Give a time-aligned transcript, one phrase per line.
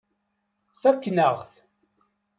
[0.81, 1.51] Fakken-aɣ-t.